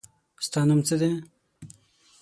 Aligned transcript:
ستا 0.45 0.61
نوم 0.67 0.79
څه 0.87 0.95
دی؟ 1.01 1.11